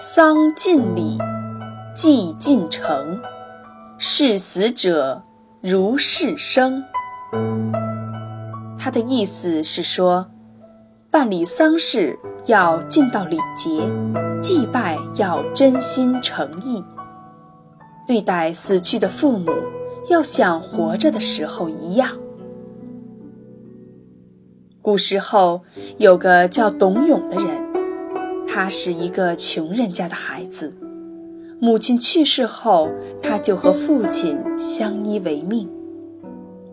[0.00, 1.18] 丧尽礼，
[1.92, 3.20] 祭尽诚，
[3.98, 5.24] 视死者
[5.60, 6.84] 如视生。
[8.78, 10.28] 他的意思是说，
[11.10, 12.16] 办理丧事
[12.46, 13.90] 要尽到礼节，
[14.40, 16.84] 祭拜要真心诚意，
[18.06, 19.52] 对待死去的父母
[20.08, 22.10] 要像活着的时候一样。
[24.80, 25.62] 古时候
[25.96, 27.67] 有个叫董永的人。
[28.60, 30.74] 他是一个穷人家的孩子，
[31.60, 32.90] 母亲去世后，
[33.22, 35.68] 他就和父亲相依为命。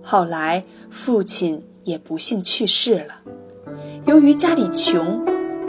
[0.01, 3.21] 后来父亲也不幸去世了，
[4.07, 5.23] 由于家里穷，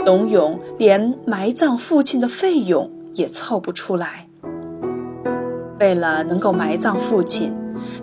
[0.07, 4.27] 董永连埋葬父亲的费用也凑不出来。
[5.79, 7.55] 为了能够埋葬父亲，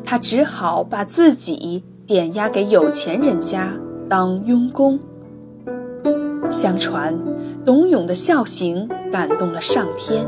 [0.05, 3.73] 他只好把自己点押给有钱人家
[4.07, 4.99] 当佣工。
[6.53, 7.17] 相传，
[7.65, 10.23] 董永的孝行感动了上天，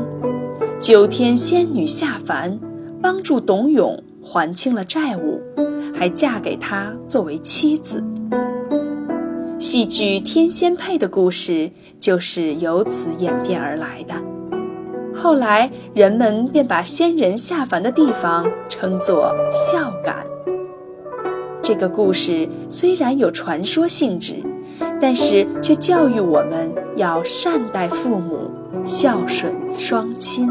[0.80, 2.58] 九天仙女下凡，
[3.00, 5.40] 帮助董永还清了债务，
[5.94, 8.02] 还嫁给他作为妻子。
[9.56, 14.14] 戏剧《天仙配》的故事就是由此演变而来的。
[15.14, 20.26] 后来人们便把仙人下凡的地方称作孝感。
[21.62, 24.42] 这个故事虽然有传说性质。
[25.00, 28.50] 但是却教育我们要善待父母，
[28.84, 30.50] 孝顺双亲。